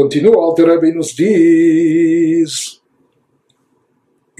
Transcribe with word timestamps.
Continua, 0.00 0.46
Alter 0.46 0.66
Rebbe 0.66 0.94
nos 0.94 1.14
diz 1.14 2.79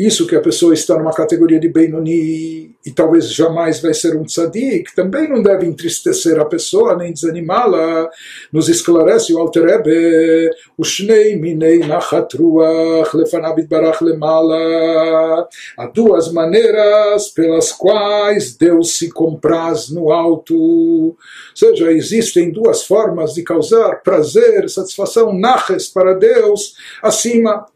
isso 0.07 0.27
que 0.27 0.35
a 0.35 0.41
pessoa 0.41 0.73
está 0.73 0.97
numa 0.97 1.13
categoria 1.13 1.61
de 1.61 1.69
Benoni 1.69 2.75
e 2.85 2.91
talvez 2.91 3.31
jamais 3.31 3.81
vai 3.81 3.93
ser 3.93 4.17
um 4.17 4.25
tzadik, 4.25 4.95
também 4.95 5.29
não 5.29 5.43
deve 5.43 5.67
entristecer 5.67 6.41
a 6.41 6.47
pessoa 6.47 6.97
nem 6.97 7.13
desanimá-la. 7.13 8.09
Nos 8.51 8.71
esclarece 8.71 9.35
o 9.35 9.39
Alter 9.39 9.65
Rebbe, 9.65 10.51
o 10.79 10.85
Shnei 10.85 11.37
Minei 11.37 11.81
Nachat 11.81 12.35
Ruach 12.35 13.15
Lefanabit 13.15 13.69
Barach 13.69 14.03
Lemala. 14.03 15.47
Há 15.77 15.87
duas 15.87 16.33
maneiras 16.33 17.29
pelas 17.29 17.71
quais 17.71 18.57
Deus 18.57 18.97
se 18.97 19.11
compraz 19.11 19.91
no 19.91 20.11
alto. 20.11 20.57
Ou 20.57 21.17
seja, 21.55 21.93
existem 21.93 22.51
duas 22.51 22.85
formas 22.85 23.35
de 23.35 23.43
causar 23.43 24.03
prazer, 24.03 24.71
satisfação, 24.71 25.39
naches 25.39 25.89
para 25.89 26.15
Deus 26.15 26.75
acima. 27.03 27.67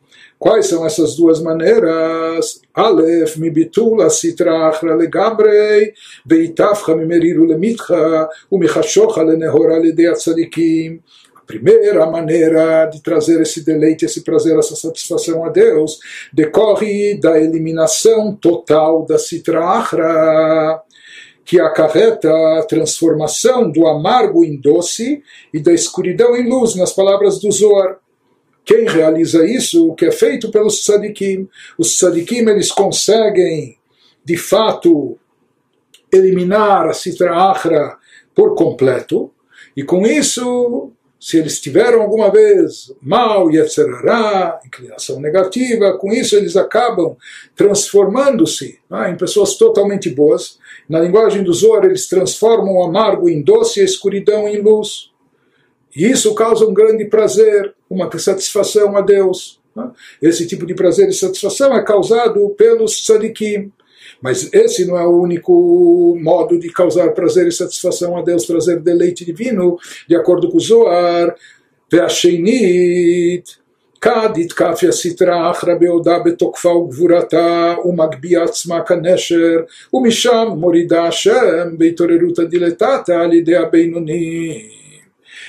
Quais 0.45 0.67
são 0.67 0.85
essas 0.85 1.17
duas 1.17 1.41
maneiras? 1.41 2.61
Aleph, 2.75 3.39
mibitul 3.39 4.03
asitra 4.03 4.69
achra 4.69 4.95
legabrei, 4.95 5.95
veitafcha 6.23 6.95
mimeriru 6.95 7.47
lemitcha, 7.47 8.29
umichashocha 8.51 9.23
lenehora 9.23 9.79
lidei 9.79 10.09
atzadikim. 10.09 11.01
A 11.35 11.41
primeira 11.47 12.05
maneira 12.05 12.85
de 12.85 13.03
trazer 13.03 13.41
esse 13.41 13.65
deleite, 13.65 14.05
esse 14.05 14.21
prazer, 14.21 14.59
essa 14.59 14.77
satisfação 14.77 15.47
a 15.47 15.49
Deus, 15.49 15.99
decorre 16.31 17.19
da 17.19 17.41
eliminação 17.41 18.37
total 18.37 19.07
da 19.07 19.19
citra 19.19 19.65
achra, 19.65 20.83
que 21.43 21.59
acarreta 21.59 22.31
a 22.59 22.63
transformação 22.65 23.71
do 23.71 23.87
amargo 23.87 24.45
em 24.45 24.61
doce 24.61 25.23
e 25.55 25.59
da 25.59 25.73
escuridão 25.73 26.37
em 26.37 26.47
luz, 26.47 26.75
nas 26.75 26.93
palavras 26.93 27.41
do 27.41 27.51
Zohar. 27.51 28.04
Quem 28.65 28.89
realiza 28.89 29.45
isso, 29.47 29.89
o 29.89 29.95
que 29.95 30.07
é 30.07 30.11
feito 30.11 30.51
pelos 30.51 30.83
tzadikim, 30.83 31.49
os 31.77 31.97
tzadikim 31.99 32.49
eles 32.49 32.73
conseguem, 32.73 33.77
de 34.25 34.37
fato, 34.37 35.19
eliminar 36.11 36.87
a 36.87 36.93
citra 36.95 37.35
achra 37.35 37.99
por 38.35 38.55
completo, 38.55 39.31
e 39.77 39.83
com 39.83 40.07
isso, 40.07 40.93
se 41.21 41.39
eles 41.39 41.61
tiveram 41.61 42.01
alguma 42.01 42.31
vez 42.31 42.93
mal, 43.03 43.51
yetzerará, 43.51 44.61
inclinação 44.65 45.21
negativa, 45.21 45.99
com 45.99 46.13
isso 46.13 46.37
eles 46.37 46.57
acabam 46.57 47.17
transformando-se 47.57 48.79
é, 48.93 49.11
em 49.11 49.17
pessoas 49.17 49.57
totalmente 49.57 50.09
boas. 50.11 50.59
Na 50.89 51.01
linguagem 51.01 51.43
do 51.43 51.53
Zohar, 51.53 51.85
eles 51.85 52.07
transformam 52.07 52.77
o 52.77 52.85
amargo 52.85 53.29
em 53.29 53.43
doce 53.43 53.81
e 53.81 53.83
a 53.83 53.87
escuridão 53.87 54.47
em 54.47 54.61
luz. 54.61 55.14
E 55.96 56.06
isso 56.06 56.36
causa 56.36 56.66
um 56.66 56.74
grande 56.74 57.06
prazer, 57.06 57.74
uma 57.90 58.10
satisfação 58.18 58.96
a 58.96 59.02
Deus. 59.02 59.60
Né? 59.76 59.90
Esse 60.22 60.46
tipo 60.48 60.66
de 60.66 60.74
prazer 60.74 61.10
e 61.10 61.14
satisfação 61.14 61.76
é 61.76 61.84
causado 61.84 62.50
pelos 62.52 63.02
tzadikim. 63.02 63.72
Mas 64.22 64.52
esse 64.54 64.86
não 64.86 64.98
é 64.98 65.06
o 65.06 65.22
único 65.22 66.18
modo 66.22 66.60
de 66.60 66.70
causar 66.72 67.10
prazer 67.12 67.48
e 67.48 67.52
satisfação 67.52 68.18
a 68.18 68.22
Deus, 68.22 68.46
trazer 68.46 68.80
deleite 68.80 69.24
divino, 69.24 69.78
de 70.08 70.16
acordo 70.16 70.50
com 70.50 70.58
o 70.58 70.60
Zohar. 70.60 71.36
והשנית, 71.94 73.58
כד 74.02 74.30
התקף 74.38 74.84
הסטרא 74.90 75.52
אחרא 75.52 75.74
בעודה 75.74 76.20
בתוקפה 76.20 76.70
וגבורתה 76.70 77.76
ומגביה 77.86 78.44
עצמה 78.44 78.82
כנשר 78.82 79.60
ומשם 79.94 80.48
מורידה 80.58 81.04
השם 81.04 81.78
בהתעוררות 81.78 82.40
הדילטטה 82.40 83.22
על 83.22 83.34
ידי 83.34 83.56
הבינוני 83.56 84.62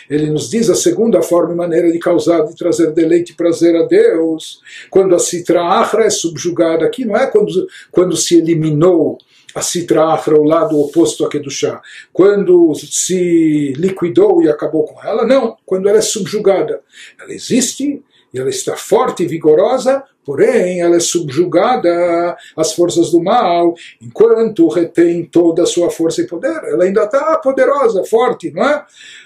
ele 0.09 0.30
nos 0.30 0.50
diz 0.50 0.70
a 0.70 0.75
segunda 0.75 1.22
forma 1.22 1.53
e 1.53 1.56
maneira 1.56 1.92
de 1.92 2.00
causar, 2.00 2.45
de 2.45 2.56
trazer 2.56 2.92
deleite 2.92 3.34
e 3.34 3.36
prazer 3.36 3.76
a 3.76 3.83
Deus, 3.83 4.61
quando 4.89 5.16
a 5.16 5.20
citra 5.20 5.61
achra 5.64 6.05
é 6.05 6.10
subjugada. 6.10 6.86
Aqui 6.86 7.05
não 7.05 7.16
é 7.16 7.27
quando, 7.27 7.52
quando 7.92 8.15
se 8.15 8.38
eliminou 8.38 9.17
a 9.55 9.61
citra 9.61 10.04
achra, 10.08 10.38
o 10.38 10.44
lado 10.44 10.77
oposto 10.77 11.26
a 11.26 11.30
Kedushá. 11.30 11.82
Quando 12.11 12.76
se 12.76 13.71
liquidou 13.77 14.42
e 14.44 14.49
acabou 14.49 14.83
com 14.83 15.02
ela, 15.02 15.26
não. 15.26 15.55
Quando 15.65 15.88
ela 15.88 15.99
é 15.99 16.02
subjugada. 16.02 16.82
Ela 17.17 17.33
existe 17.33 18.04
e 18.33 18.38
ela 18.38 18.49
está 18.49 18.76
forte 18.76 19.23
e 19.23 19.27
vigorosa, 19.27 20.04
porém 20.25 20.81
ela 20.81 20.95
é 20.95 20.99
subjugada 20.99 22.36
às 22.58 22.73
forças 22.73 23.11
do 23.11 23.21
mal, 23.21 23.75
enquanto 24.02 24.67
retém 24.67 25.23
toda 25.23 25.63
a 25.63 25.67
sua 25.67 25.89
força 25.89 26.21
e 26.21 26.27
poder. 26.27 26.61
Ela 26.65 26.86
ainda 26.86 27.03
está 27.03 27.37
poderosa, 27.37 28.03
forte, 28.03 28.52
não 28.52 28.64
é? 28.64 28.85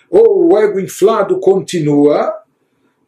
ou 0.10 0.52
o 0.52 0.58
ego 0.58 0.80
inflado 0.80 1.40
continua 1.40 2.34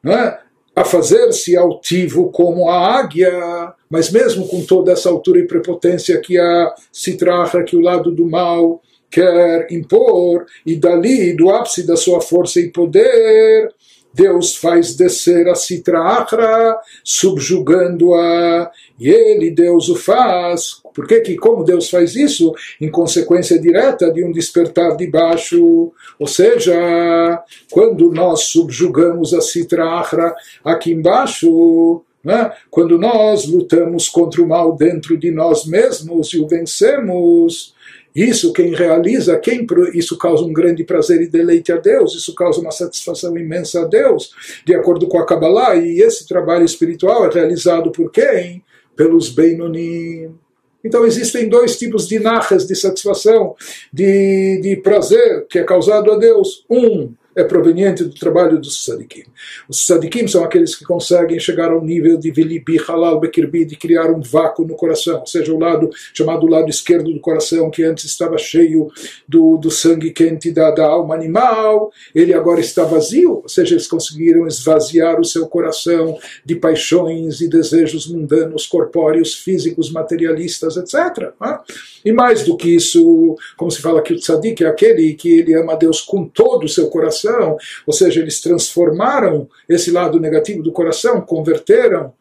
né, 0.04 0.38
a 0.76 0.86
fazer-se 0.86 1.58
altivo 1.58 2.30
como 2.30 2.70
a 2.70 3.00
águia, 3.00 3.74
mas 3.90 4.12
mesmo 4.12 4.48
com 4.48 4.64
toda 4.64 4.92
essa 4.92 5.10
altura 5.10 5.40
e 5.40 5.48
prepotência 5.48 6.20
que 6.22 6.38
a 6.38 6.74
citracha, 6.92 7.64
que 7.64 7.76
o 7.76 7.82
lado 7.82 8.12
do 8.12 8.30
mal 8.30 8.82
quer 9.10 9.68
impor, 9.70 10.46
e 10.66 10.76
dali, 10.78 11.36
do 11.36 11.50
ápice 11.50 11.86
da 11.86 11.98
sua 11.98 12.22
força 12.22 12.62
e 12.62 12.70
poder, 12.70 13.70
Deus 14.14 14.56
faz 14.56 14.96
descer 14.96 15.48
a 15.48 15.56
Sitra 15.56 16.02
Achra, 16.02 16.78
subjugando-a, 17.04 18.72
e 19.00 19.10
ele, 19.10 19.52
Deus, 19.52 19.90
o 19.90 19.96
faz. 19.96 20.82
Por 20.94 21.08
que, 21.08 21.22
que, 21.22 21.36
como 21.38 21.64
Deus 21.64 21.90
faz 21.90 22.16
isso? 22.16 22.54
Em 22.80 22.90
consequência 22.90 23.58
direta 23.60 24.12
de 24.12 24.24
um 24.24 24.32
despertar 24.32 24.98
de 24.98 25.08
baixo. 25.08 25.92
Ou 26.20 26.28
seja, 26.28 27.44
quando 27.72 28.12
nós 28.12 28.44
subjugamos 28.44 29.34
a 29.34 29.42
Sitra 29.42 29.86
Achra 29.86 30.36
aqui 30.64 30.92
embaixo, 30.92 32.04
né? 32.24 32.52
quando 32.70 32.98
nós 32.98 33.48
lutamos 33.48 34.10
contra 34.10 34.42
o 34.42 34.48
mal 34.48 34.76
dentro 34.76 35.18
de 35.18 35.32
nós 35.32 35.66
mesmos 35.66 36.34
e 36.34 36.40
o 36.40 36.48
vencemos, 36.48 37.74
isso 38.16 38.52
quem 38.52 38.74
realiza, 38.76 39.38
quem 39.40 39.66
isso 39.94 40.18
causa 40.18 40.44
um 40.44 40.52
grande 40.52 40.84
prazer 40.84 41.22
e 41.22 41.28
deleite 41.28 41.72
a 41.72 41.78
Deus, 41.78 42.14
isso 42.14 42.36
causa 42.36 42.60
uma 42.60 42.72
satisfação 42.72 43.38
imensa 43.38 43.82
a 43.82 43.86
Deus, 43.86 44.32
de 44.66 44.76
acordo 44.76 45.08
com 45.08 45.18
a 45.18 45.26
Kabbalah, 45.26 45.76
e 45.76 46.02
esse 46.02 46.28
trabalho 46.28 46.66
espiritual 46.66 47.26
é 47.26 47.34
realizado 47.34 47.92
por 47.92 48.12
quem? 48.12 48.64
Pelos 48.96 49.30
Beinonim. 49.30 50.36
Então 50.84 51.06
existem 51.06 51.48
dois 51.48 51.78
tipos 51.78 52.08
de 52.08 52.20
narras 52.20 52.66
de 52.66 52.76
satisfação, 52.76 53.56
de, 53.94 54.60
de 54.62 54.76
prazer 54.78 55.46
que 55.48 55.60
é 55.60 55.64
causado 55.64 56.12
a 56.12 56.18
Deus. 56.18 56.66
Um 56.70 57.14
é 57.42 57.46
proveniente 57.46 58.04
do 58.04 58.14
trabalho 58.14 58.60
dos 58.60 58.86
sadikim. 58.86 59.24
Os 59.68 59.86
sadikim 59.86 60.28
são 60.28 60.44
aqueles 60.44 60.76
que 60.76 60.86
conseguem 60.86 61.40
chegar 61.40 61.72
ao 61.72 61.84
nível 61.84 62.18
de 62.18 62.32
vilibi, 62.32 62.78
halal, 62.78 63.20
bekirbi, 63.20 63.66
de 63.66 63.76
criar 63.76 64.12
um 64.12 64.22
vácuo 64.22 64.66
no 64.66 64.76
coração, 64.76 65.20
ou 65.20 65.28
seja, 65.28 65.54
o 65.54 65.60
lado 65.60 65.90
chamado 66.14 66.48
lado 66.48 66.70
esquerdo 66.70 67.12
do 67.12 67.20
coração, 67.20 67.70
que 67.70 67.84
antes 67.84 68.06
estava 68.06 68.38
cheio 68.38 68.90
do, 69.28 69.58
do 69.58 69.72
sangue 69.72 70.12
quente 70.12 70.52
da, 70.52 70.72
da 70.72 70.86
alma 70.86 71.16
animal, 71.16 71.92
ele 72.14 72.34
agora 72.34 72.60
está 72.60 72.84
vazio, 72.84 73.42
ou 73.44 73.50
seja, 73.50 73.74
eles 73.74 73.88
conseguiram 73.88 74.46
esvaziar 74.48 75.20
o 75.20 75.26
seu 75.26 75.48
coração 75.48 76.18
de 76.46 76.56
paixões 76.56 77.42
e 77.42 77.48
desejos 77.48 78.08
mundanos, 78.08 78.66
corpóreos, 78.68 79.36
físicos, 79.36 79.92
materialistas, 79.92 80.78
etc. 80.78 81.32
Né? 81.40 81.60
E 82.04 82.12
mais 82.12 82.44
do 82.44 82.58
que 82.58 82.76
isso, 82.76 83.36
como 83.58 83.72
se 83.72 83.82
fala 83.82 84.02
que 84.02 84.14
o 84.14 84.20
tzadik 84.20 84.64
é 84.64 84.68
aquele 84.68 85.14
que 85.14 85.40
ele 85.40 85.54
ama 85.54 85.76
Deus 85.76 86.02
com 86.02 86.26
todo 86.26 86.66
o 86.66 86.70
seu 86.70 86.88
coração, 86.88 87.31
coração, 87.32 87.58
ou 87.86 87.94
seja, 87.94 88.20
eles 88.20 88.42
transformaram 88.42 89.48
esse 89.68 89.92
lado 89.92 90.20
negativo 90.20 90.62
do 90.62 90.72
coração, 90.72 91.22
converteram 91.22 92.14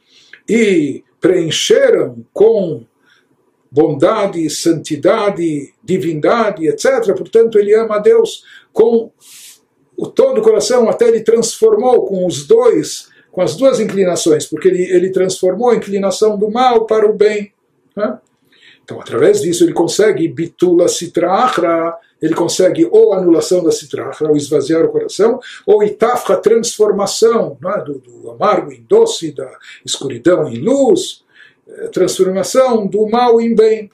e 0.49 1.03
preencheram 1.21 2.25
com 2.33 2.85
bondade, 3.71 4.49
santidade, 4.51 5.73
divindade, 5.83 6.67
etc. 6.67 7.15
Portanto, 7.17 7.59
ele 7.59 7.75
ama 7.75 7.97
a 7.97 8.01
Deus 8.01 8.45
com 8.73 9.11
o 9.97 10.07
todo 10.07 10.39
o 10.39 10.43
coração, 10.43 10.89
até 10.89 11.09
ele 11.09 11.21
transformou 11.21 12.07
com 12.07 12.27
os 12.27 12.47
dois, 12.47 13.09
com 13.31 13.43
as 13.43 13.55
duas 13.55 13.79
inclinações, 13.79 14.47
porque 14.47 14.67
ele, 14.67 14.83
ele 14.83 15.11
transformou 15.11 15.71
a 15.71 15.77
inclinação 15.77 16.39
do 16.39 16.51
mal 16.51 16.87
para 16.87 17.09
o 17.09 17.13
bem. 17.13 17.53
Né? 17.95 18.19
Então, 18.83 19.01
através 19.01 19.43
disso, 19.43 19.63
ele 19.63 19.73
consegue 19.73 20.27
bitula 20.27 20.89
sitra 20.89 21.97
ele 22.21 22.35
consegue 22.35 22.87
ou 22.91 23.13
anulação 23.13 23.63
da 23.63 23.73
citracha, 23.73 24.29
ou 24.29 24.37
esvaziar 24.37 24.85
o 24.85 24.91
coração, 24.91 25.41
ou 25.67 25.83
itafra, 25.83 26.37
transformação 26.37 27.59
é? 27.65 27.83
do, 27.83 27.99
do, 27.99 28.31
amargo 28.31 28.73
em 28.73 28.83
doce, 28.83 29.33
da 29.33 29.51
escuridão 29.85 30.49
em 30.49 30.59
luz, 30.59 31.25
eh, 31.67 31.89
transformação 31.89 32.87
do 32.87 33.09
mal 33.09 33.41
em 33.41 33.55
bem. 33.55 33.91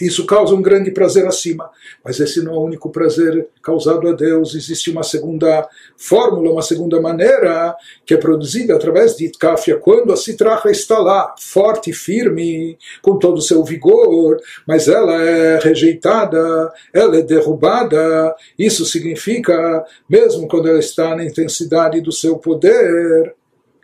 Isso 0.00 0.26
causa 0.26 0.54
um 0.54 0.60
grande 0.60 0.90
prazer 0.90 1.26
acima. 1.26 1.70
Mas 2.04 2.20
esse 2.20 2.42
não 2.42 2.54
é 2.54 2.56
o 2.56 2.62
único 2.62 2.90
prazer 2.90 3.48
causado 3.62 4.08
a 4.08 4.12
Deus. 4.12 4.54
Existe 4.54 4.90
uma 4.90 5.02
segunda 5.02 5.68
fórmula, 5.96 6.52
uma 6.52 6.62
segunda 6.62 7.00
maneira, 7.00 7.74
que 8.04 8.14
é 8.14 8.16
produzida 8.16 8.74
através 8.74 9.16
de 9.16 9.26
Itkafia, 9.26 9.76
quando 9.76 10.12
a 10.12 10.16
citracha 10.16 10.70
está 10.70 10.98
lá, 10.98 11.34
forte, 11.38 11.92
firme, 11.92 12.78
com 13.00 13.18
todo 13.18 13.38
o 13.38 13.42
seu 13.42 13.64
vigor, 13.64 14.38
mas 14.66 14.88
ela 14.88 15.22
é 15.22 15.58
rejeitada, 15.58 16.72
ela 16.92 17.16
é 17.16 17.22
derrubada. 17.22 18.34
Isso 18.58 18.84
significa, 18.84 19.84
mesmo 20.08 20.46
quando 20.46 20.68
ela 20.68 20.78
está 20.78 21.16
na 21.16 21.24
intensidade 21.24 22.00
do 22.00 22.12
seu 22.12 22.36
poder, 22.36 23.34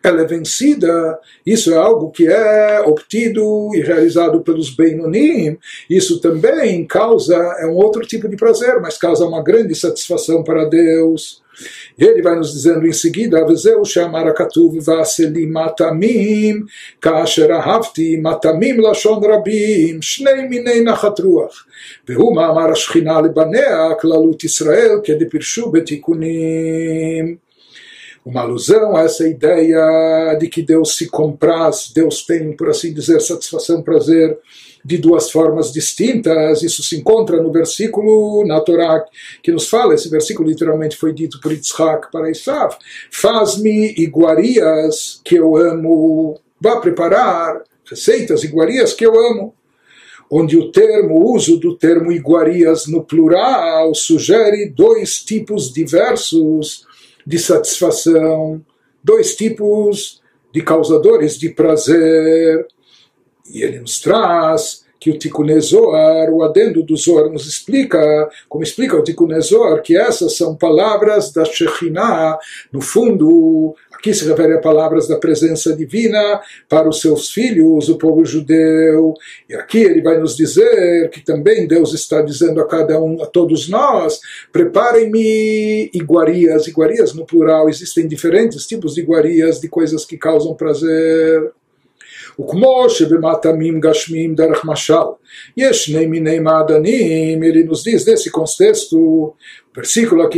ela 0.04 0.22
é 0.22 0.26
vencida, 0.26 1.20
isso 1.46 1.74
é 1.74 1.78
algo 1.78 2.12
que 2.12 2.28
é 2.28 2.82
obtido 2.82 3.70
e 3.76 3.82
realizado 3.82 4.42
pelos 4.42 4.70
Beinonim, 4.70 5.58
isso 5.90 6.22
também 6.22 6.86
causa, 6.86 7.36
é 7.60 7.66
um 7.66 7.76
outro 7.76 8.02
tipo 8.02 8.30
de 8.30 8.38
prazer, 8.38 8.80
mas 8.82 8.98
causa 8.98 9.26
uma 9.26 9.44
grande 9.44 9.76
satisfação 9.76 10.44
para 10.44 10.66
Deus. 10.66 11.42
E 11.98 12.06
ele 12.06 12.22
vai 12.22 12.36
nos 12.36 12.54
dizendo 12.54 12.86
em 12.86 12.94
seguida, 12.94 13.44
וזהו 13.46 13.84
שאמר 13.84 14.28
הכתוב, 14.28 14.78
ועשה 14.88 15.30
לי 15.30 15.46
מטעמים, 15.46 16.66
כאשר 17.02 17.52
אהבתי 17.52 18.18
מטעמים 18.22 18.80
לשון 18.80 19.24
רבים, 19.24 20.02
שני 20.02 20.48
מיני 20.50 20.82
נחת 20.82 21.20
רוח. 21.20 21.66
והוא 22.08 22.36
מאמר 22.36 22.72
השכינה 22.72 23.22
לבניה, 23.22 23.90
כללות 24.00 24.44
ישראל, 24.44 24.92
כדפרשו 25.04 25.72
בתיקונים 25.72 27.38
uma 28.25 28.43
alusão 28.43 28.97
a 28.97 29.03
essa 29.03 29.27
ideia 29.27 30.37
de 30.39 30.49
que 30.49 30.63
Deus 30.63 30.97
se 30.97 31.09
compraz, 31.09 31.91
Deus 31.95 32.25
tem, 32.25 32.57
por 32.57 32.71
assim 32.71 32.93
dizer, 32.93 33.21
satisfação, 33.21 33.83
prazer 33.83 34.39
de 34.85 34.99
duas 34.99 35.31
formas 35.31 35.73
distintas. 35.73 36.63
Isso 36.63 36.83
se 36.83 36.97
encontra 36.97 37.43
no 37.43 37.53
versículo 37.53 38.47
na 38.47 38.61
Torá 38.61 39.05
que 39.43 39.53
nos 39.53 39.69
fala, 39.69 39.95
esse 39.95 40.09
versículo 40.09 40.49
literalmente 40.49 40.97
foi 40.97 41.13
dito 41.13 41.41
por 41.41 41.53
Yitzhak 41.53 42.11
para 42.11 42.31
Isaf, 42.31 42.77
faz-me 43.11 43.95
iguarias 43.97 45.21
que 45.25 45.37
eu 45.37 45.57
amo, 45.57 46.39
vá 46.61 46.81
preparar 46.81 47.63
receitas 47.89 48.45
iguarias 48.45 48.93
que 48.93 49.05
eu 49.05 49.15
amo 49.15 49.55
onde 50.35 50.57
o 50.57 50.73
termo, 50.73 51.17
o 51.17 51.35
uso 51.35 51.59
do 51.59 51.77
termo 51.77 52.11
iguarias 52.11 52.87
no 52.87 53.05
plural 53.05 53.95
sugere 53.95 54.71
dois 54.71 55.21
tipos 55.21 55.71
diversos 55.71 56.87
de 57.27 57.39
satisfação, 57.39 58.65
dois 59.03 59.35
tipos 59.35 60.23
de 60.53 60.63
causadores 60.63 61.39
de 61.39 61.49
prazer. 61.51 62.67
E 63.51 63.63
ele 63.63 63.81
nos 63.81 64.01
traz 64.01 64.83
que 65.03 65.11
o 65.11 65.19
Tikkun 65.19 65.61
Zohar, 65.61 66.31
o 66.31 66.45
adendo 66.45 66.81
do 66.85 66.97
Zohar, 66.97 67.29
nos 67.29 67.49
explica, 67.49 67.99
como 68.49 68.63
explica 68.63 68.97
o 68.97 69.03
Tikkun 69.03 69.41
Zohar, 69.41 69.83
que 69.83 69.97
essas 69.97 70.37
são 70.37 70.55
palavras 70.55 71.33
da 71.33 71.45
Shekhinah, 71.45 72.39
no 72.73 72.81
fundo, 72.81 73.75
Aqui 74.02 74.14
se 74.14 74.28
refere 74.28 74.54
a 74.54 74.62
palavras 74.62 75.08
da 75.08 75.18
presença 75.18 75.76
divina 75.76 76.40
para 76.70 76.88
os 76.88 77.02
seus 77.02 77.32
filhos, 77.32 77.90
o 77.90 77.98
povo 77.98 78.24
judeu. 78.24 79.16
E 79.50 79.56
aqui 79.56 79.80
ele 79.80 80.04
vai 80.04 80.20
nos 80.20 80.38
dizer 80.38 81.10
que 81.10 81.20
também 81.26 81.68
Deus 81.68 81.94
está 81.94 82.22
dizendo 82.22 82.62
a 82.62 82.68
cada 82.68 83.02
um, 83.02 83.24
a 83.24 83.26
todos 83.26 83.68
nós, 83.68 84.20
preparem-me 84.52 85.90
iguarias, 85.94 86.68
iguarias 86.68 87.14
no 87.16 87.26
plural, 87.26 87.70
existem 87.70 88.08
diferentes 88.08 88.68
tipos 88.68 88.94
de 88.94 89.02
iguarias, 89.02 89.60
de 89.60 89.68
coisas 89.68 90.06
que 90.06 90.18
causam 90.18 90.54
prazer. 90.54 91.52
וכמו 92.40 92.90
שבמטעמים 92.90 93.80
גשמיים 93.80 94.36
דרך 94.36 94.66
משל 94.66 95.08
יש 95.58 95.86
שני 95.86 96.06
מיני 96.06 96.40
מעדנים, 96.40 97.44
ele 97.44 97.64
nos 97.64 97.84
diz 97.84 98.06
nesse 98.06 98.30
contexto, 98.30 98.96
o 98.96 99.34
versículo 99.76 100.22
aqui 100.22 100.38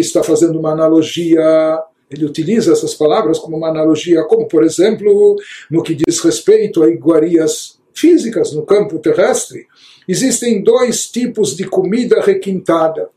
ele 2.14 2.24
utiliza 2.24 2.72
essas 2.72 2.94
palavras 2.94 3.38
como 3.38 3.56
uma 3.56 3.68
analogia, 3.68 4.24
como, 4.24 4.46
por 4.46 4.64
exemplo, 4.64 5.36
no 5.70 5.82
que 5.82 5.94
diz 5.94 6.20
respeito 6.20 6.82
a 6.82 6.88
iguarias 6.88 7.78
físicas 7.92 8.52
no 8.52 8.64
campo 8.64 8.98
terrestre. 8.98 9.66
Existem 10.06 10.62
dois 10.62 11.08
tipos 11.08 11.56
de 11.56 11.64
comida 11.64 12.20
requintada 12.20 13.10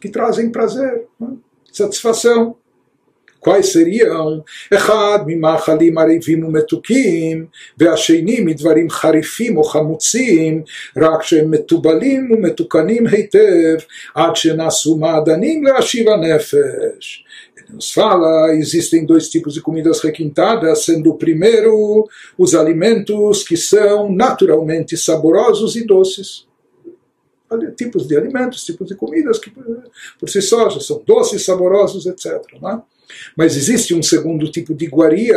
que 0.00 0.08
trazem 0.08 0.50
prazer, 0.50 1.06
né? 1.18 1.36
satisfação 1.72 2.56
quais 3.41 3.63
seriam? 3.71 4.41
אחד 4.73 5.19
ממאכלים 5.27 5.97
עריבים 5.97 6.43
ומתוקים, 6.43 7.45
והשני 7.77 8.39
מדברים 8.39 8.89
חריפים 8.89 9.57
או 9.57 9.63
חמוצים, 9.63 10.63
רק 10.97 11.23
שהם 11.23 11.51
מתובלים 11.51 12.31
ומתוקנים 12.31 13.07
היטב, 13.07 13.77
עד 14.15 14.35
שנעשו 14.35 14.97
מעדנים 14.97 15.63
להשיב 15.63 16.09
הנפש. 16.09 17.23
Nos 17.69 17.91
fala, 17.91 18.55
existem 18.55 19.05
dois 19.05 19.27
tipos 19.27 19.53
de 19.53 19.61
comidas 19.61 19.99
requintadas, 19.99 20.85
sendo 20.85 21.09
o 21.09 21.17
primeiro 21.17 22.07
os 22.37 22.55
alimentos 22.55 23.43
que 23.43 23.57
são 23.57 24.09
naturalmente 24.09 24.95
saborosos 24.95 25.75
e 25.75 25.85
doces 25.85 26.47
tipos 27.75 28.07
de 28.07 28.17
alimentos, 28.17 28.63
tipos 28.63 28.87
de 28.87 28.95
comidas 28.95 29.39
que 29.39 29.51
por 30.19 30.29
si 30.29 30.41
só 30.41 30.69
já 30.69 30.79
são 30.79 31.01
doces, 31.05 31.45
saborosos, 31.45 32.05
etc. 32.05 32.25
Né? 32.61 32.81
Mas 33.36 33.56
existe 33.56 33.94
um 33.94 34.02
segundo 34.02 34.50
tipo 34.50 34.74
de 34.74 34.84
iguaria 34.84 35.36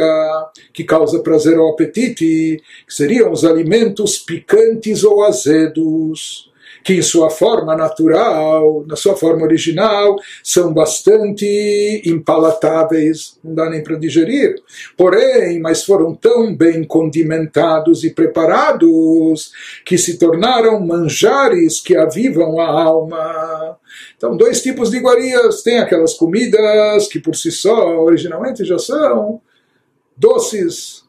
que 0.74 0.84
causa 0.84 1.20
prazer 1.20 1.58
ao 1.58 1.70
apetite, 1.70 2.62
que 2.88 2.94
seriam 2.94 3.32
os 3.32 3.44
alimentos 3.44 4.18
picantes 4.18 5.04
ou 5.04 5.24
azedos 5.24 6.52
que 6.86 6.94
em 6.94 7.02
sua 7.02 7.32
forma 7.32 7.76
natural, 7.76 8.86
na 8.88 8.96
sua 8.96 9.16
forma 9.16 9.44
original, 9.44 10.16
são 10.44 10.72
bastante 10.72 12.04
impalatáveis, 12.06 13.40
não 13.44 13.56
dá 13.56 13.68
nem 13.68 13.82
para 13.82 13.96
digerir. 13.96 14.62
Porém, 14.96 15.60
mas 15.60 15.84
foram 15.84 16.14
tão 16.14 16.56
bem 16.56 16.84
condimentados 16.84 18.04
e 18.04 18.12
preparados 18.12 19.52
que 19.84 19.98
se 19.98 20.20
tornaram 20.20 20.80
manjares 20.80 21.80
que 21.80 21.98
avivam 21.98 22.60
a 22.60 22.70
alma. 22.70 23.78
Então, 24.16 24.38
dois 24.38 24.62
tipos 24.62 24.92
de 24.92 24.98
iguarias. 24.98 25.64
Tem 25.64 25.80
aquelas 25.80 26.14
comidas 26.14 27.08
que 27.08 27.20
por 27.20 27.36
si 27.36 27.52
só, 27.52 28.00
originalmente 28.00 28.64
já 28.64 28.78
são 28.78 29.42
doces, 30.16 31.04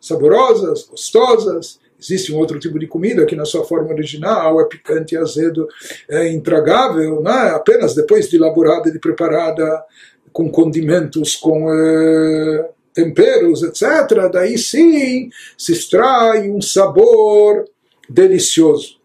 saborosas, 0.00 0.82
gostosas, 0.82 1.79
Existe 2.00 2.32
um 2.32 2.38
outro 2.38 2.58
tipo 2.58 2.78
de 2.78 2.86
comida 2.86 3.26
que 3.26 3.36
na 3.36 3.44
sua 3.44 3.64
forma 3.64 3.90
original 3.90 4.60
é 4.60 4.64
picante 4.64 5.16
azedo, 5.16 5.68
é 6.08 6.28
intragável, 6.32 7.22
né? 7.22 7.50
apenas 7.54 7.94
depois 7.94 8.28
de 8.28 8.36
elaborada 8.36 8.88
e 8.88 8.92
de 8.92 8.98
preparada 8.98 9.84
com 10.32 10.50
condimentos, 10.50 11.36
com 11.36 11.70
é, 11.72 12.70
temperos, 12.94 13.62
etc. 13.62 14.30
Daí 14.32 14.56
sim 14.56 15.30
se 15.58 15.72
extrai 15.72 16.50
um 16.50 16.60
sabor 16.60 17.64
delicioso. 18.08 18.98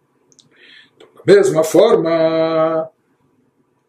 Da 1.25 1.33
mesma 1.33 1.63
forma, 1.63 2.89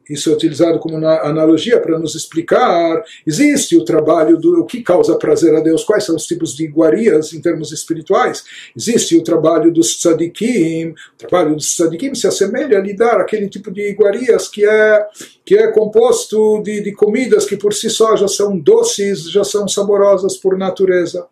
isso 0.08 0.30
é 0.30 0.32
utilizado 0.32 0.78
como 0.78 0.96
analogia 0.96 1.80
para 1.80 1.98
nos 1.98 2.14
explicar. 2.14 3.02
Existe 3.26 3.76
o 3.76 3.84
trabalho 3.84 4.38
do 4.38 4.60
o 4.60 4.64
que 4.64 4.82
causa 4.82 5.16
prazer 5.16 5.54
a 5.54 5.60
Deus, 5.60 5.84
quais 5.84 6.04
são 6.04 6.16
os 6.16 6.26
tipos 6.26 6.54
de 6.54 6.64
iguarias 6.64 7.32
em 7.32 7.40
termos 7.40 7.72
espirituais. 7.72 8.44
Existe 8.76 9.16
o 9.16 9.24
trabalho 9.24 9.72
dos 9.72 9.98
tzadikim. 9.98 10.90
O 10.90 11.16
trabalho 11.18 11.56
dos 11.56 11.74
tzadikim 11.74 12.14
se 12.14 12.26
assemelha 12.26 12.78
a 12.78 12.80
lidar 12.80 13.20
aquele 13.20 13.48
tipo 13.48 13.70
de 13.70 13.90
iguarias 13.90 14.48
que 14.48 14.64
é, 14.64 15.06
que 15.44 15.56
é 15.56 15.72
composto 15.72 16.62
de, 16.62 16.80
de 16.80 16.92
comidas 16.92 17.44
que 17.44 17.56
por 17.56 17.74
si 17.74 17.90
só 17.90 18.16
já 18.16 18.28
são 18.28 18.56
doces, 18.56 19.30
já 19.30 19.42
são 19.42 19.66
saborosas 19.66 20.36
por 20.36 20.56
natureza. 20.56 21.26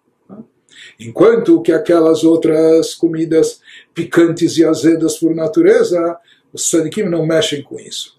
Enquanto 0.98 1.62
que 1.62 1.72
aquelas 1.72 2.24
outras 2.24 2.94
comidas 2.94 3.60
picantes 3.94 4.56
e 4.58 4.64
azedas 4.64 5.16
por 5.16 5.34
natureza, 5.34 6.16
os 6.52 6.68
tzadikim 6.68 7.04
não 7.04 7.26
mexem 7.26 7.62
com 7.62 7.78
isso. 7.80 8.14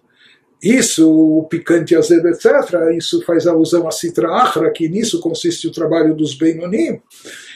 Isso, 0.63 1.09
o 1.09 1.43
picante 1.43 1.95
azedo, 1.95 2.27
etc., 2.27 2.95
isso 2.97 3.21
faz 3.23 3.45
alusão 3.45 3.87
a 3.87 3.91
Sitra 3.91 4.29
Achra, 4.29 4.71
que 4.71 4.89
nisso 4.89 5.19
consiste 5.19 5.67
o 5.67 5.71
trabalho 5.71 6.15
dos 6.15 6.33
Beinonim, 6.33 7.01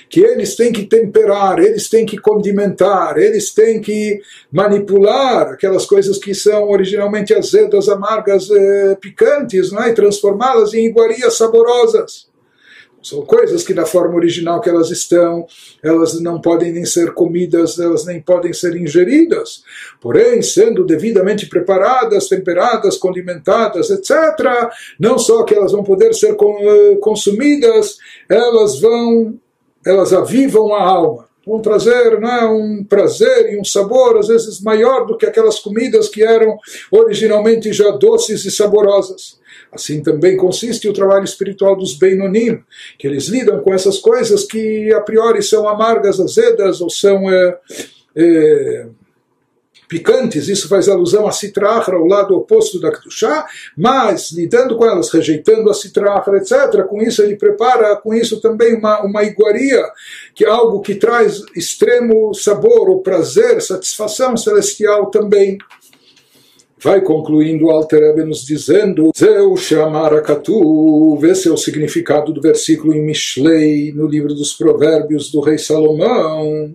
que 0.10 0.20
eles 0.20 0.56
têm 0.56 0.72
que 0.72 0.86
temperar, 0.86 1.60
eles 1.60 1.90
têm 1.90 2.06
que 2.06 2.18
condimentar, 2.18 3.18
eles 3.18 3.54
têm 3.54 3.80
que 3.82 4.22
manipular 4.52 5.48
aquelas 5.50 5.86
coisas 5.86 6.18
que 6.18 6.34
são 6.34 6.70
originalmente 6.70 7.34
azedas, 7.34 7.90
amargas, 7.90 8.50
eh, 8.50 8.98
picantes, 9.00 9.72
não 9.72 9.84
é? 9.84 9.90
e 9.90 9.94
transformá-las 9.94 10.74
em 10.74 10.86
iguarias 10.86 11.38
saborosas. 11.38 12.29
São 13.02 13.22
coisas 13.22 13.64
que 13.64 13.74
na 13.74 13.86
forma 13.86 14.16
original 14.16 14.60
que 14.60 14.70
elas 14.70 14.92
estão, 14.92 15.46
elas 15.82 16.20
não 16.20 16.42
podem 16.42 16.72
nem 16.72 16.86
ser 16.86 17.14
comidas, 17.14 17.80
elas 17.80 18.06
nem 18.06 18.22
podem 18.22 18.52
ser 18.52 18.76
ingeridas. 18.76 19.64
Porém, 20.02 20.42
sendo 20.42 20.86
devidamente 20.86 21.48
preparadas, 21.48 22.28
temperadas, 22.28 22.98
condimentadas, 22.98 23.90
etc., 23.90 24.70
não 25.00 25.18
só 25.18 25.44
que 25.44 25.56
elas 25.56 25.72
vão 25.72 25.84
poder 25.84 26.14
ser 26.14 26.36
eh, 26.36 26.96
consumidas, 27.02 27.98
elas 28.28 28.80
vão, 28.80 29.40
elas 29.86 30.12
avivam 30.12 30.74
a 30.74 30.84
alma. 30.84 31.30
vão 31.48 31.62
trazer 31.62 32.20
né, 32.20 32.44
um 32.46 32.84
prazer 32.84 33.54
e 33.54 33.60
um 33.60 33.64
sabor, 33.64 34.18
às 34.18 34.28
vezes 34.28 34.62
maior 34.62 35.06
do 35.06 35.18
que 35.18 35.26
aquelas 35.26 35.60
comidas 35.60 36.10
que 36.10 36.22
eram 36.22 36.58
originalmente 36.92 37.72
já 37.72 37.90
doces 37.92 38.44
e 38.46 38.52
saborosas. 38.52 39.39
Assim 39.72 40.02
também 40.02 40.36
consiste 40.36 40.88
o 40.88 40.94
trabalho 40.94 41.24
espiritual 41.24 41.76
dos 41.76 41.98
Beinonim, 41.98 42.64
que 42.98 43.08
eles 43.08 43.28
lidam 43.28 43.60
com 43.62 43.74
essas 43.74 44.00
coisas 44.00 44.44
que 44.44 44.92
a 44.94 45.02
priori 45.02 45.44
são 45.44 45.68
amargas, 45.68 46.20
azedas 46.20 46.82
ou 46.82 46.90
são. 46.90 47.30
É, 47.30 47.58
é, 48.16 48.86
picantes, 49.90 50.48
isso 50.48 50.70
faz 50.70 50.88
alusão 50.88 51.28
a 51.28 51.32
Citrahra, 51.32 51.98
o 52.00 52.06
lado 52.06 52.38
oposto 52.38 52.80
da 52.80 52.92
Kedushá, 52.92 53.48
mas 53.76 54.32
lidando 54.32 54.78
com 54.78 54.86
elas, 54.86 55.10
rejeitando 55.10 55.68
a 55.70 55.74
Citrahra, 55.74 56.38
etc., 56.38 56.86
com 56.88 57.02
isso 57.02 57.24
ele 57.24 57.36
prepara, 57.36 57.96
com 57.96 58.14
isso 58.14 58.40
também 58.40 58.76
uma, 58.76 59.02
uma 59.02 59.24
iguaria, 59.24 59.84
que 60.36 60.46
é 60.46 60.48
algo 60.48 60.80
que 60.82 60.94
traz 60.94 61.42
extremo 61.56 62.36
sabor, 62.36 62.88
ou 62.88 63.02
prazer, 63.02 63.60
satisfação 63.64 64.38
celestial 64.38 65.08
também. 65.08 65.58
Vai 66.82 67.02
concluindo 67.02 67.66
o 67.66 67.72
Alterebe 67.72 68.24
nos 68.24 68.46
dizendo 68.46 69.12
Zeu 69.18 69.58
Shamarakatu, 69.58 71.20
esse 71.26 71.50
é 71.50 71.52
o 71.52 71.58
significado 71.58 72.32
do 72.32 72.40
versículo 72.40 72.94
em 72.94 73.04
Mishlei, 73.04 73.92
no 73.92 74.08
livro 74.08 74.34
dos 74.34 74.54
provérbios 74.54 75.30
do 75.30 75.42
rei 75.42 75.58
Salomão. 75.58 76.74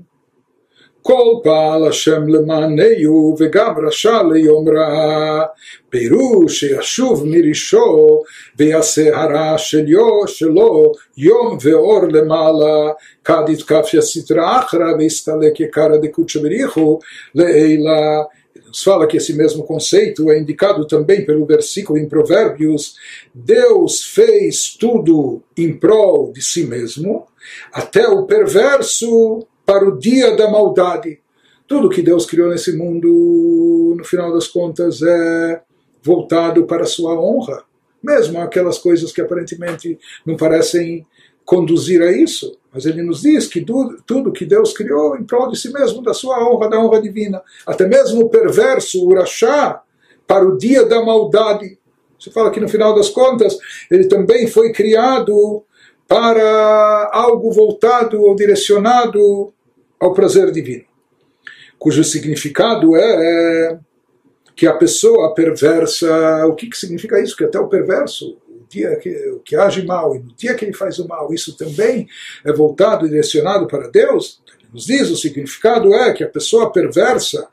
Kol 1.03 1.41
Pal 1.41 1.85
Hashem 1.85 2.27
Lemaneu 2.27 3.35
Vegam 3.35 3.75
Rasha 3.75 4.23
Leyom 4.23 4.65
Ra 4.65 5.51
Perush 5.91 6.63
Yashuv 6.63 7.25
Mirisho 7.25 8.25
Ve'aseh 8.59 9.13
Hara 9.13 9.57
Shelyo 9.57 10.27
Shelo 10.27 10.95
Yom 11.17 11.59
Ve'or 11.59 12.11
Lemala 12.11 12.95
Kadit 13.23 13.67
Kaf 13.67 13.93
Yasitra 13.93 14.63
Achra 14.63 14.97
Ve'istalek 14.97 15.57
Yekara 15.61 15.99
Dekut 15.99 16.27
Shemerichu 16.27 16.99
Le'eila 17.35 18.27
nos 18.75 18.83
fala 18.83 19.07
que 19.07 19.19
esse 19.19 19.33
mesmo 19.35 19.63
conceito 19.63 20.33
é 20.33 20.41
indicado 20.41 20.85
também 20.85 21.25
pelo 21.25 21.47
versículo 21.47 21.97
em 21.97 22.09
Provérbios: 22.09 22.97
Deus 23.33 24.03
fez 24.03 24.75
tudo 24.75 25.41
em 25.57 25.73
prol 25.73 26.33
de 26.33 26.43
si 26.43 26.67
mesmo, 26.67 27.25
até 27.73 28.09
o 28.09 28.27
perverso 28.27 29.47
para 29.65 29.89
o 29.89 29.97
dia 29.97 30.37
da 30.37 30.51
maldade. 30.51 31.21
Tudo 31.69 31.89
que 31.89 32.03
Deus 32.03 32.27
criou 32.27 32.51
nesse 32.51 32.77
mundo, 32.77 33.95
no 33.97 34.05
final 34.05 34.35
das 34.35 34.49
contas, 34.49 35.01
é 35.03 35.63
voltado 36.03 36.67
para 36.67 36.83
a 36.83 36.87
sua 36.87 37.15
honra. 37.15 37.63
Mesmo 38.03 38.41
aquelas 38.41 38.77
coisas 38.77 39.13
que 39.13 39.21
aparentemente 39.21 39.97
não 40.27 40.37
parecem 40.37 41.07
conduzir 41.45 42.03
a 42.03 42.13
isso. 42.13 42.57
Mas 42.73 42.87
ele 42.87 43.03
nos 43.03 43.23
diz 43.23 43.47
que 43.47 43.61
tudo, 43.61 44.03
tudo 44.05 44.33
que 44.33 44.45
Deus 44.45 44.73
criou 44.73 45.17
em 45.17 45.25
prol 45.25 45.49
de 45.49 45.59
si 45.59 45.73
mesmo, 45.73 46.03
da 46.03 46.13
sua 46.13 46.45
honra, 46.45 46.69
da 46.69 46.81
honra 46.81 47.01
divina. 47.01 47.43
Até 47.67 47.87
mesmo 47.87 48.23
o 48.23 48.29
perverso, 48.29 49.07
o 49.07 49.15
para 50.27 50.45
o 50.45 50.57
dia 50.57 50.85
da 50.85 51.05
maldade. 51.05 51.79
Você 52.19 52.31
fala 52.31 52.51
que 52.51 52.61
no 52.61 52.69
final 52.69 52.95
das 52.95 53.11
contas, 53.11 53.57
ele 53.91 54.07
também 54.07 54.47
foi 54.47 54.73
criado 54.73 55.63
para 56.09 57.11
algo 57.13 57.51
voltado 57.53 58.23
ou 58.23 58.35
direcionado 58.35 59.53
ao 59.99 60.13
prazer 60.13 60.51
divino, 60.51 60.85
cujo 61.79 62.05
significado 62.05 62.95
é 62.97 63.79
que 64.55 64.67
a 64.67 64.75
pessoa 64.75 65.35
perversa, 65.35 66.47
o 66.47 66.55
que, 66.55 66.69
que 66.69 66.77
significa 66.77 67.21
isso? 67.21 67.37
Que 67.37 67.45
até 67.45 67.59
o 67.59 67.69
perverso, 67.69 68.37
dia 68.75 68.97
que, 68.97 69.41
que 69.45 69.57
age 69.57 69.85
mal 69.87 70.17
e 70.17 70.19
no 70.19 70.35
dia 70.37 70.55
que 70.55 70.65
ele 70.65 70.73
faz 70.73 70.99
o 70.99 71.07
mal, 71.07 71.33
isso 71.33 71.57
também 71.57 72.07
é 72.45 72.53
voltado 72.53 73.07
e 73.07 73.09
direcionado 73.09 73.67
para 73.67 73.89
Deus? 73.89 74.43
Nos 74.73 74.87
diz 74.87 75.09
o 75.11 75.17
significado 75.17 75.95
é 75.95 76.13
que 76.13 76.25
a 76.25 76.29
pessoa 76.29 76.73
perversa 76.73 77.47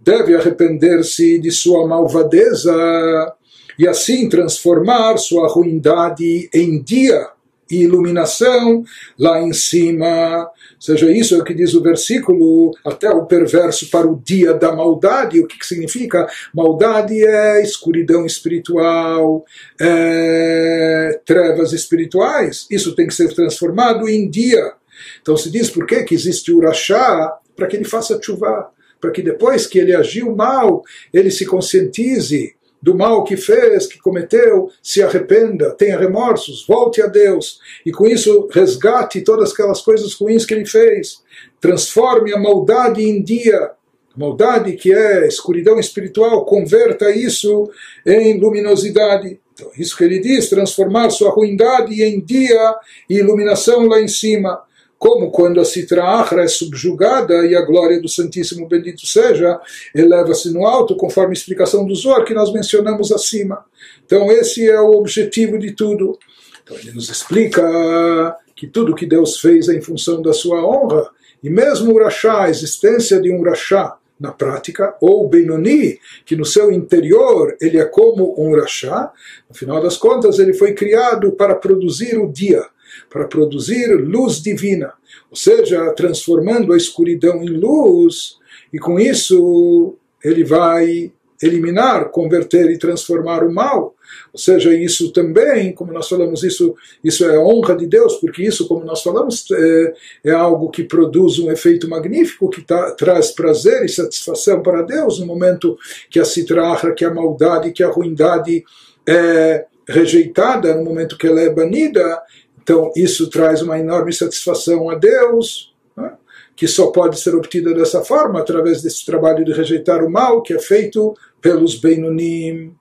deve 0.00 0.36
arrepender-se 0.36 1.38
de 1.38 1.50
sua 1.50 1.86
malvadeza 1.86 3.34
e 3.78 3.86
assim 3.86 4.28
transformar 4.28 5.16
sua 5.16 5.48
ruindade 5.48 6.48
em 6.54 6.80
dia 6.80 7.28
e 7.70 7.82
iluminação 7.82 8.84
lá 9.18 9.40
em 9.40 9.52
cima. 9.52 10.48
Seja 10.78 11.10
isso 11.10 11.34
é 11.34 11.38
o 11.38 11.44
que 11.44 11.54
diz 11.54 11.74
o 11.74 11.82
versículo, 11.82 12.72
até 12.84 13.10
o 13.10 13.26
perverso 13.26 13.90
para 13.90 14.06
o 14.06 14.20
dia 14.24 14.54
da 14.54 14.74
maldade. 14.74 15.40
O 15.40 15.46
que, 15.46 15.58
que 15.58 15.66
significa? 15.66 16.26
Maldade 16.54 17.24
é 17.24 17.62
escuridão 17.62 18.24
espiritual, 18.24 19.44
é 19.80 21.20
trevas 21.24 21.72
espirituais. 21.72 22.66
Isso 22.70 22.94
tem 22.94 23.06
que 23.06 23.14
ser 23.14 23.34
transformado 23.34 24.08
em 24.08 24.28
dia. 24.28 24.72
Então 25.20 25.36
se 25.36 25.50
diz 25.50 25.70
por 25.70 25.86
que, 25.86 26.02
que 26.04 26.14
existe 26.14 26.52
o 26.52 26.58
Urachá? 26.58 27.36
Para 27.56 27.66
que 27.66 27.76
ele 27.76 27.84
faça 27.84 28.18
chuva, 28.22 28.70
para 29.00 29.10
que 29.10 29.22
depois 29.22 29.66
que 29.66 29.78
ele 29.78 29.94
agiu 29.94 30.34
mal, 30.34 30.82
ele 31.12 31.30
se 31.30 31.44
conscientize 31.44 32.54
do 32.80 32.94
mal 32.94 33.24
que 33.24 33.36
fez, 33.36 33.86
que 33.86 33.98
cometeu, 33.98 34.70
se 34.82 35.02
arrependa, 35.02 35.70
tenha 35.72 35.98
remorsos, 35.98 36.64
volte 36.66 37.02
a 37.02 37.06
Deus 37.06 37.60
e 37.84 37.90
com 37.90 38.06
isso 38.06 38.48
resgate 38.52 39.20
todas 39.22 39.52
aquelas 39.52 39.80
coisas 39.80 40.14
ruins 40.14 40.44
que 40.44 40.54
ele 40.54 40.66
fez, 40.66 41.22
transforme 41.60 42.32
a 42.32 42.38
maldade 42.38 43.02
em 43.02 43.22
dia, 43.22 43.72
a 44.14 44.18
maldade 44.18 44.72
que 44.72 44.92
é 44.92 45.26
escuridão 45.26 45.78
espiritual, 45.78 46.44
converta 46.44 47.10
isso 47.10 47.70
em 48.06 48.38
luminosidade. 48.38 49.40
Então, 49.52 49.70
isso 49.76 49.96
que 49.96 50.04
ele 50.04 50.20
diz, 50.20 50.48
transformar 50.48 51.10
sua 51.10 51.30
ruindade 51.30 52.00
em 52.00 52.20
dia 52.20 52.76
e 53.10 53.16
iluminação 53.16 53.86
lá 53.86 54.00
em 54.00 54.06
cima 54.06 54.62
como 54.98 55.30
quando 55.30 55.60
a 55.60 55.64
Sitra 55.64 56.04
Achra 56.04 56.42
é 56.42 56.48
subjugada 56.48 57.46
e 57.46 57.54
a 57.54 57.62
glória 57.62 58.00
do 58.00 58.08
Santíssimo 58.08 58.66
Bendito 58.66 59.06
seja, 59.06 59.60
eleva-se 59.94 60.52
no 60.52 60.66
alto, 60.66 60.96
conforme 60.96 61.30
a 61.30 61.38
explicação 61.38 61.86
do 61.86 61.94
Zohar 61.94 62.24
que 62.24 62.34
nós 62.34 62.52
mencionamos 62.52 63.12
acima. 63.12 63.64
Então 64.04 64.30
esse 64.32 64.68
é 64.68 64.80
o 64.80 64.92
objetivo 64.92 65.58
de 65.58 65.72
tudo. 65.72 66.18
Então 66.64 66.76
ele 66.76 66.92
nos 66.92 67.08
explica 67.08 68.36
que 68.56 68.66
tudo 68.66 68.94
que 68.94 69.06
Deus 69.06 69.38
fez 69.38 69.68
é 69.68 69.74
em 69.74 69.80
função 69.80 70.20
da 70.20 70.32
sua 70.32 70.66
honra, 70.66 71.08
e 71.42 71.48
mesmo 71.48 71.94
o 71.94 71.98
Rashá, 72.02 72.44
a 72.44 72.50
existência 72.50 73.20
de 73.20 73.32
um 73.32 73.42
Rashá, 73.42 73.96
na 74.18 74.32
prática, 74.32 74.96
ou 75.00 75.28
Benoni, 75.28 76.00
que 76.26 76.34
no 76.34 76.44
seu 76.44 76.72
interior 76.72 77.56
ele 77.60 77.78
é 77.78 77.84
como 77.84 78.34
um 78.36 78.52
Rashá, 78.58 79.12
no 79.48 79.54
final 79.54 79.80
das 79.80 79.96
contas 79.96 80.40
ele 80.40 80.52
foi 80.52 80.74
criado 80.74 81.30
para 81.32 81.54
produzir 81.54 82.18
o 82.18 82.30
dia, 82.30 82.64
para 83.10 83.26
produzir 83.26 83.94
luz 83.94 84.42
divina, 84.42 84.92
ou 85.30 85.36
seja, 85.36 85.92
transformando 85.92 86.72
a 86.72 86.76
escuridão 86.76 87.42
em 87.42 87.50
luz, 87.50 88.36
e 88.72 88.78
com 88.78 88.98
isso 88.98 89.96
ele 90.22 90.44
vai 90.44 91.12
eliminar, 91.40 92.10
converter 92.10 92.70
e 92.70 92.78
transformar 92.78 93.44
o 93.44 93.52
mal. 93.52 93.94
Ou 94.32 94.38
seja, 94.38 94.74
isso 94.74 95.12
também, 95.12 95.72
como 95.72 95.92
nós 95.92 96.08
falamos, 96.08 96.42
isso, 96.42 96.74
isso 97.02 97.24
é 97.24 97.36
a 97.36 97.40
honra 97.40 97.76
de 97.76 97.86
Deus, 97.86 98.16
porque 98.16 98.42
isso, 98.42 98.66
como 98.66 98.84
nós 98.84 99.02
falamos, 99.02 99.46
é, 99.50 99.94
é 100.24 100.30
algo 100.32 100.70
que 100.70 100.82
produz 100.82 101.38
um 101.38 101.50
efeito 101.50 101.88
magnífico, 101.88 102.50
que 102.50 102.62
tá, 102.62 102.92
traz 102.92 103.30
prazer 103.30 103.84
e 103.84 103.88
satisfação 103.88 104.62
para 104.62 104.82
Deus 104.82 105.20
no 105.20 105.26
momento 105.26 105.78
que 106.10 106.18
a 106.18 106.24
citrahra, 106.24 106.94
que 106.94 107.04
a 107.04 107.14
maldade, 107.14 107.72
que 107.72 107.82
a 107.82 107.88
ruindade 107.88 108.64
é 109.06 109.66
rejeitada, 109.88 110.74
no 110.74 110.84
momento 110.84 111.16
que 111.16 111.26
ela 111.26 111.40
é 111.40 111.48
banida, 111.48 112.20
então, 112.68 112.92
isso 112.94 113.30
traz 113.30 113.62
uma 113.62 113.78
enorme 113.78 114.12
satisfação 114.12 114.90
a 114.90 114.94
Deus, 114.94 115.74
né? 115.96 116.12
que 116.54 116.68
só 116.68 116.90
pode 116.90 117.18
ser 117.18 117.34
obtida 117.34 117.72
dessa 117.72 118.04
forma, 118.04 118.40
através 118.40 118.82
desse 118.82 119.06
trabalho 119.06 119.42
de 119.42 119.54
rejeitar 119.54 120.04
o 120.04 120.10
mal 120.10 120.42
que 120.42 120.52
é 120.52 120.58
feito 120.58 121.16
pelos 121.40 121.80
Beinonim. 121.80 122.74